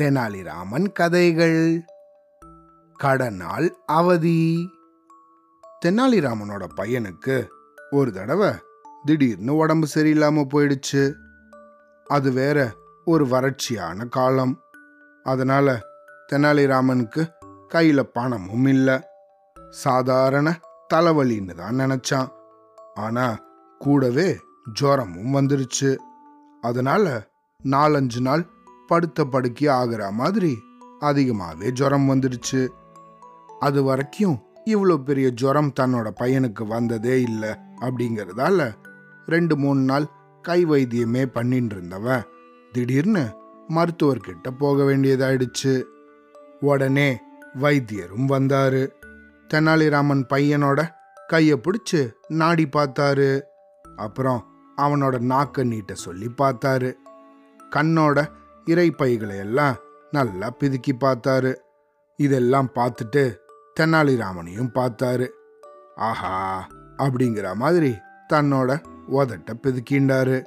[0.00, 1.84] தெனாலிராமன் கதைகள்.
[3.02, 4.70] கடனால் அவதி.
[5.84, 7.46] தெனாலிராமனோட பையனுக்கு
[7.90, 8.50] ஒரு தடவை
[9.04, 11.14] திடீர்னு உடம்பு சரியில்லாம போயிடுச்சு.
[12.04, 12.72] அது வேற
[13.04, 14.60] ஒரு வறட்சியான காலம்.
[15.22, 15.80] அதனால
[16.32, 17.28] தெனாலிராமனுக்கு
[17.74, 19.00] கையில பணமும் இல்லை.
[19.70, 20.60] சாதாரண
[20.94, 22.28] தலைவலின்னு தான் நினைச்சான்.
[22.94, 23.38] ஆனா
[23.78, 24.40] கூடவே
[24.80, 25.96] ஜுரமும் வந்துருச்சு.
[26.60, 27.26] அதனால
[27.66, 28.46] நாலஞ்சு நாள்
[28.86, 30.58] படுத்த படுக்கி ஆகிற மாதிரி
[31.00, 32.68] அதிகமாகவே ஜுரம் வந்துடுச்சு.
[33.58, 37.48] அது வரைக்கும் இவ்வளோ பெரிய ஜுரம் தன்னோட பையனுக்கு வந்ததே இல்லை
[37.80, 38.74] அப்படிங்கிறதால
[39.26, 40.06] ரெண்டு மூணு நாள்
[40.42, 42.22] கை வைத்தியமே பண்ணிட்டு இருந்தவன்
[42.72, 43.24] திடீர்னு
[43.68, 45.82] மருத்துவர்கிட்ட போக வேண்டியதாயிடுச்சு.
[46.60, 47.18] உடனே
[47.60, 48.88] வைத்தியரும் வந்தாரு.
[49.48, 50.88] தெனாலிராமன் பையனோட
[51.26, 53.40] கையை பிடிச்சு நாடி பார்த்தாரு.
[53.96, 56.92] அப்புறம் அவனோட நாக்க நீட்ட சொல்லி பார்த்தாரு.
[57.70, 58.26] கண்ணோட
[58.66, 59.76] இறைப்பைகளை எல்லாம்
[60.10, 61.54] நல்லா பிதுக்கி பார்த்தாரு.
[62.16, 63.36] இதெல்லாம் பார்த்துட்டு
[63.80, 65.28] தெனாலிராமனையும் பார்த்தாரு.
[65.94, 67.94] ஆஹா அப்படிங்கிற மாதிரி
[68.32, 70.44] தன்னோட உதட்ட பிதுக்கிண்டாரு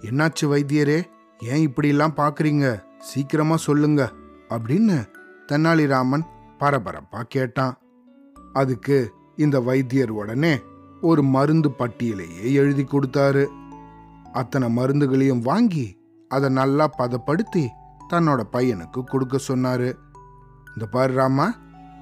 [0.00, 1.04] என்னாச்சு வைத்தியரே?
[1.38, 2.82] ஏன் இப்படிலாம் பார்க்குறீங்க?
[2.98, 4.12] சீக்கிரமா சொல்லுங்க
[4.48, 5.06] அப்படின்னு
[5.52, 6.24] தெனாலிராமன்
[6.60, 7.78] பரபரப்பா கேட்டான்.
[8.52, 10.60] அதுக்கு இந்த வைத்தியர் உடனே
[11.00, 13.46] ஒரு மருந்து பட்டியலையே எழுதி கொடுத்தாரு.
[14.32, 15.97] அத்தனை மருந்துகளையும் வாங்கி
[16.28, 17.68] அதை நல்லா பதப்படுத்தி
[18.12, 19.92] தன்னோட பையனுக்கு கொடுக்க சொன்னாரு.
[20.68, 21.54] இந்த பாரு ராமா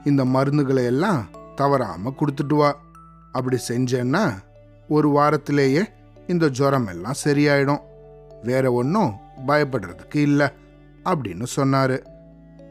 [0.04, 2.76] இந்த மருந்துகளை எல்லாம் தவறாம கொடுத்துட்டு வா.
[3.32, 4.32] அப்படி செஞ்சேன்னா
[4.88, 5.84] ஒரு வாரத்திலேயே
[6.26, 7.80] இந்த ஜுரம் எல்லாம் சரியாயிடும்.
[8.42, 9.14] வேற ஒன்றும்
[9.46, 10.48] பயப்படுறதுக்கு இல்லை
[11.04, 12.02] அப்படின்னு சொன்னாரு.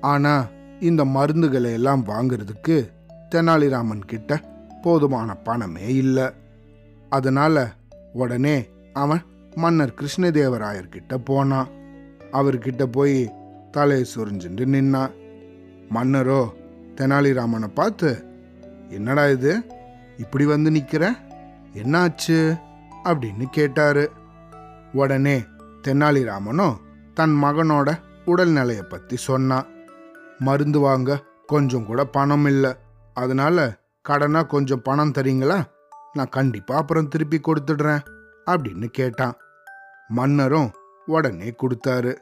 [0.01, 0.45] ஆனா
[0.79, 2.89] இந்த மருந்துகளை எல்லாம் வாங்குறதுக்கு
[3.35, 4.41] தெனாலிராமன் கிட்ட
[4.81, 6.29] போதுமான பணமே இல்லை.
[7.09, 7.71] அதனால
[8.13, 9.21] உடனே அவன்
[9.55, 11.67] மன்னர் கிருஷ்ணதேவராயர்கிட்ட போனான்
[12.31, 13.33] அவர்கிட்ட போய்
[13.71, 15.11] தலையை சொரிஞ்சுட்டு நின்னான்
[15.89, 16.49] மன்னரோ
[16.95, 18.23] தெனாலிராமனை பார்த்து
[18.89, 19.63] என்னடா இது?
[20.17, 21.11] இப்படி வந்து நிற்கிற
[21.73, 22.59] என்னாச்சு?
[23.03, 24.11] அப்படின்னு கேட்டாரு.
[24.93, 25.43] உடனே
[25.83, 26.75] தெனாலிராமனும்
[27.13, 29.65] தன் மகனோட உடல்நிலையை பற்றி சொன்னான்
[30.39, 32.71] மருந்து வாங்க கொஞ்சம் கூட பணம் இல்லை.
[33.13, 33.77] அதனால
[34.09, 35.63] கடனாக கொஞ்சம் பணம் தரீங்களா?
[36.13, 38.05] நான் கண்டிப்பாக அப்புறம் திருப்பி கொடுத்துடுறேன்
[38.45, 39.35] அப்படின்னு கேட்டான்.
[40.07, 40.71] மன்னரும்
[41.05, 42.15] உடனே கொடுத்தாரு.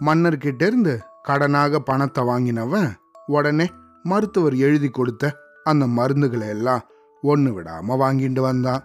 [0.00, 2.92] மன்னர்கிட்ட இருந்து கடனாக பணத்தை வாங்கினவன்
[3.26, 3.70] உடனே
[4.02, 6.82] மருத்துவர் எழுதி கொடுத்த அந்த மருந்துகளை எல்லாம்
[7.22, 8.84] ஒன்று விடாம வாங்கிட்டு வந்தான்.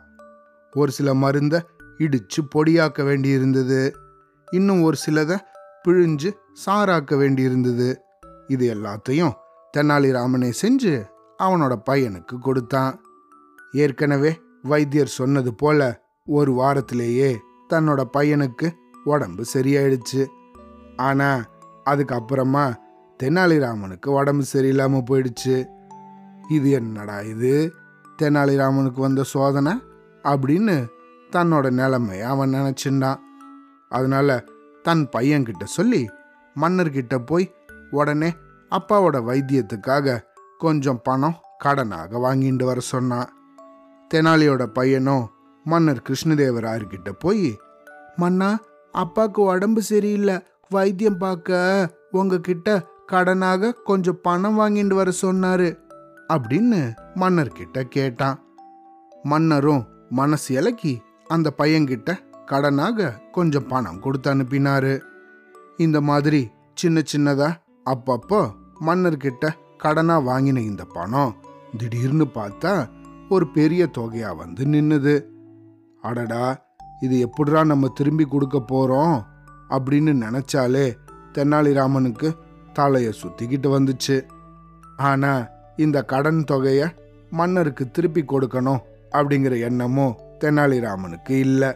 [0.72, 1.60] ஒரு சில மருந்தை
[1.98, 3.94] இடிச்சு பொடியாக்க வேண்டியிருந்தது.
[4.52, 5.38] இன்னும் ஒரு சிலதை
[5.88, 6.32] பிழிஞ்சு
[6.66, 7.96] சாராக்க வேண்டியிருந்தது.
[8.48, 9.32] இது எல்லாத்தையும்
[9.78, 11.06] தெனாலிராமனே செஞ்சு
[11.44, 13.04] அவனோட பையனுக்கு கொடுத்தான்.
[13.72, 17.38] ஏற்கனவே வைத்தியர் சொன்னது போல ஒரு வாரத்திலேயே
[17.70, 18.72] தன்னோட பையனுக்கு
[19.04, 20.28] உடம்பு சரியாயிடுச்சு.
[20.96, 21.44] ஆனால்
[21.86, 22.76] அதுக்கப்புறமா
[23.24, 25.66] தெனாலிராமனுக்கு உடம்பு சரியில்லாமல் போயிடுச்சு.
[26.50, 27.74] இது என்னடா இது?
[28.22, 29.82] தெனாலிராமனுக்கு வந்த சோதனை?
[30.24, 30.88] அப்படின்னு
[31.32, 33.18] தன்னோட நிலைமையை அவன் நினைச்சிருந்தான்.
[33.90, 34.44] அதனால
[34.84, 36.10] தன் பையன்கிட்ட சொல்லி
[36.62, 37.54] மன்னர்கிட்ட போய்
[37.92, 38.34] உடனே
[38.70, 40.22] அப்பாவோட வைத்தியத்துக்காக
[40.58, 43.30] கொஞ்சம் பணம் கடனாக வாங்கிட்டு வர சொன்னான்.
[44.14, 45.30] தெனாலியோட பையனும்
[45.70, 47.48] மன்னர் கிருஷ்ணதேவராயர்கிட்ட போய்
[48.16, 48.50] மன்னா
[48.94, 50.36] அப்பாக்கு உடம்பு சரியில்லை.
[50.70, 52.70] வைத்தியம் பார்க்க உங்ககிட்ட
[53.12, 55.70] கடனாக கொஞ்சம் பணம் வாங்கிட்டு வர சொன்னாரு
[56.34, 56.80] அப்படின்னு
[57.16, 58.38] மன்னர்கிட்ட கேட்டான்.
[59.24, 60.94] மன்னரும் மனசு இலக்கி
[61.28, 62.10] அந்த பையன்கிட்ட
[62.52, 64.94] கடனாக கொஞ்சம் பணம் கொடுத்து அனுப்பினாரு.
[65.78, 66.42] இந்த மாதிரி
[66.74, 67.50] சின்ன சின்னதா
[67.90, 68.42] அப்பப்போ
[68.88, 69.46] மன்னர்கிட்ட
[69.78, 71.36] கடனா வாங்கின இந்த பணம்
[71.78, 72.74] திடீர்னு பார்த்தா
[73.30, 75.16] ஒரு பெரிய தொகையா வந்து நின்னுது.
[76.06, 76.44] அடடா
[77.00, 79.24] இது எப்படிடா நம்ம திரும்பி கொடுக்க போறோம்?
[79.70, 80.94] அப்படின்னு நினைச்சாலே
[81.34, 82.34] தெனாலிராமனுக்கு
[82.74, 84.18] தலையை சுத்திக்கிட்டு வந்துச்சு.
[84.98, 86.88] ஆனா இந்த கடன் தொகையை
[87.30, 88.80] மன்னருக்கு திருப்பி கொடுக்கணும்
[89.12, 91.72] அப்படிங்கிற எண்ணமும் தெனாலிராமனுக்கு இல்லை.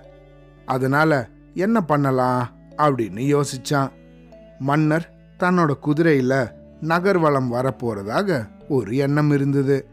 [0.65, 3.89] அதனால என்ன பண்ணலாம் அப்படின்னு யோசிச்சான்.
[4.59, 9.87] மன்னர் தன்னோட குதிரையில நகர்வலம் வரப்போறதாக ஒரு எண்ணம் இருந்தது.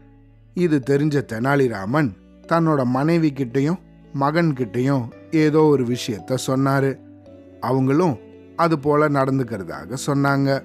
[0.53, 2.09] இது தெரிஞ்ச தெனாலிராமன்
[2.47, 3.85] தன்னோட மனைவி கிட்டையும்
[4.19, 6.99] மகன்கிட்டையும் ஏதோ ஒரு விஷயத்த சொன்னாரு.
[7.59, 8.17] அவங்களும்
[8.55, 10.63] அது போல நடந்துக்கிறதாக சொன்னாங்க.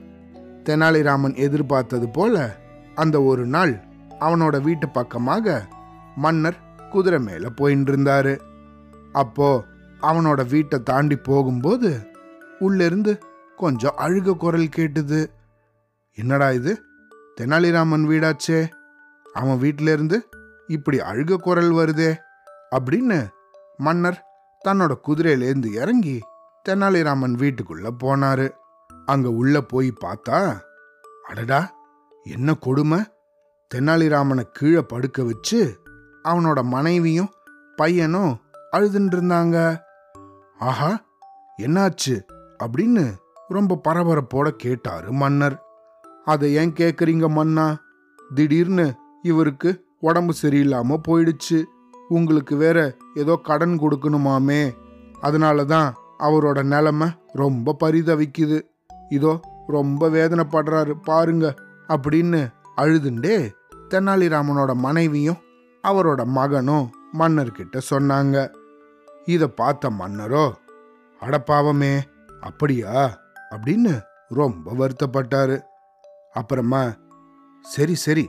[0.64, 2.56] தெனாலிராமன் எதிர்பார்த்தது போல
[2.94, 3.84] அந்த ஒரு நாள்
[4.20, 5.66] அவனோட வீட்டு பக்கமாக
[6.16, 6.60] மன்னர்
[6.90, 8.40] குதிரை மேல போயின்னு இருந்தாரு
[9.12, 9.64] அப்போ
[10.00, 12.06] அவனோட வீட்டை தாண்டி போகும்போது
[12.58, 13.18] உள்ளிருந்து
[13.56, 15.26] கொஞ்சம் அழுக குரல் கேட்டுது.
[16.14, 16.80] என்னடா இது?
[17.40, 18.68] தெனாலிராமன் வீடாச்சே?
[19.32, 20.16] அவன் வீட்டிலேருந்து
[20.66, 22.16] இப்படி அழுக குரல் வருதே?
[22.76, 23.28] அப்படின்னு
[23.86, 24.18] மன்னர்
[24.64, 26.16] தன்னோட குதிரையிலேருந்து இறங்கி
[26.68, 28.46] தெனாலிராமன் வீட்டுக்குள்ள போனாரு.
[29.06, 30.38] அங்க உள்ள போய் பார்த்தா
[31.28, 31.60] அடடா
[32.24, 33.00] என்ன கொடுமை?
[33.74, 35.60] தெனாலிராமனை கீழே படுக்க வச்சு
[36.24, 37.32] அவனோட மனைவியும்
[37.76, 38.32] பையனும்
[38.72, 39.56] அழுதுன்னு இருந்தாங்க
[40.58, 40.90] ஆஹா
[41.58, 42.14] என்னாச்சு?
[42.58, 43.04] அப்படின்னு
[43.48, 45.56] ரொம்ப பரபரப்போட கேட்டாரு மன்னர்.
[46.24, 47.66] அதை ஏன் கேக்குறீங்க மன்னா?
[48.34, 48.86] திடீர்னு
[49.22, 49.70] இவருக்கு
[50.00, 51.58] உடம்பு சரியில்லாம போயிடுச்சு.
[52.12, 52.78] உங்களுக்கு வேற
[53.14, 54.62] ஏதோ கடன் கொடுக்கணுமாமே.
[55.20, 55.88] அதனால தான்
[56.18, 58.58] அவரோட நிலைமை ரொம்ப பரிதவிக்குது.
[59.08, 59.32] இதோ
[59.66, 61.46] ரொம்ப வேதனைப்படுறாரு பாருங்க
[61.88, 62.40] அப்படின்னு
[62.76, 63.36] அழுதுண்டே
[63.90, 65.40] தெனாலிராமனோட மனைவியும்
[65.84, 66.86] அவரோட மகனும்
[67.18, 68.36] மன்னர்கிட்ட சொன்னாங்க.
[69.24, 70.46] இதை பார்த்த மன்னரோ
[71.20, 71.92] அடப்பாவமே
[72.40, 72.92] அப்படியா?
[73.50, 73.92] அப்படின்னு
[74.28, 75.56] ரொம்ப வருத்தப்பட்டாரு.
[76.32, 76.82] அப்புறமா
[77.64, 78.24] சரி சரி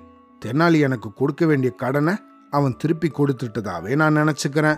[0.46, 2.14] தெனாலி எனக்கு கொடுக்க வேண்டிய கடனை
[2.54, 4.78] அவன் திருப்பி கொடுத்துட்டதாவே நான் நினச்சிக்கிறேன்.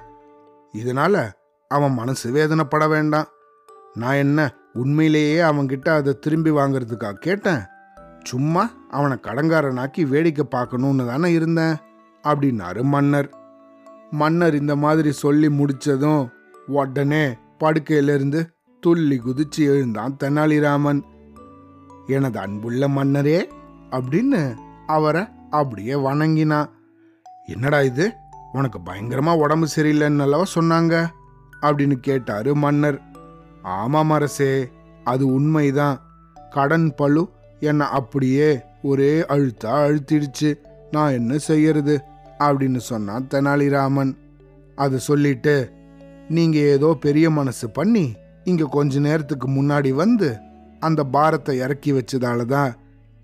[0.73, 1.31] இதனால
[1.67, 3.27] அவன் மனசு வேதனைப்பட வேண்டாம்.
[3.93, 7.61] நான் என்ன உண்மையிலேயே அவன்கிட்ட அதை திரும்பி வாங்குறதுக்காக கேட்டேன்?
[8.23, 11.75] சும்மா அவனை கடங்காரனாக்கி வேடிக்கை பார்க்கணும்னு தானே இருந்தேன்
[12.23, 13.29] அப்படின்னாரு மன்னர்.
[14.11, 16.31] மன்னர் இந்த மாதிரி சொல்லி முடிச்சதும்
[16.67, 18.41] உடனே படுக்கையிலிருந்து
[18.81, 21.01] துள்ளி குதிச்சு எழுந்தான் தெனாலிராமன்.
[22.07, 23.39] எனது அன்புள்ள மன்னரே
[23.89, 24.55] அப்படின்னு
[24.87, 26.69] அவரை அப்படியே வணங்கினான்.
[27.45, 28.11] என்னடா இது?
[28.53, 31.07] உனக்கு பயங்கரமா உடம்பு சரியில்லைன்னு அல்லவா சொன்னாங்க?
[31.61, 33.01] அப்படின்னு கேட்டாரு மன்னர்.
[33.61, 34.69] ஆமாம் அரசே
[35.03, 36.01] அது உண்மைதான்.
[36.49, 40.55] கடன் பழு என்னை அப்படியே ஒரே அழுத்தா அழுத்திடுச்சு.
[40.91, 42.01] நான் என்ன செய்யறது?
[42.39, 44.17] அப்படின்னு சொன்னான் தெனாலிராமன்.
[44.75, 45.71] அதை சொல்லிட்டு
[46.29, 50.37] நீங்க ஏதோ பெரிய மனசு பண்ணி இங்க கொஞ்ச நேரத்துக்கு முன்னாடி வந்து
[50.79, 52.75] அந்த பாரத்தை இறக்கி வச்சதால தான்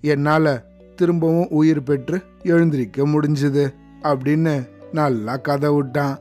[0.01, 0.63] என்னால்
[0.95, 3.73] திரும்பவும் உயிர் பெற்று எழுந்திருக்க முடிஞ்சுது.
[4.03, 6.19] அப்படின்னு நல்லா கதை விட்டான்.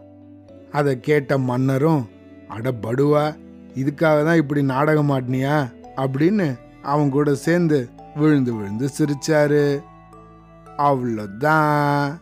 [0.72, 2.08] அதை கேட்ட மன்னரும்
[2.48, 3.36] அட படுவா
[3.74, 5.72] இதுக்காக தான் இப்படி நாடகம் ஆடினியா?
[5.96, 9.80] அப்படின்னு அவன் கூட சேர்ந்து விழுந்து விழுந்து சிரிச்சாரு.
[10.78, 12.20] அவ்வளோதான்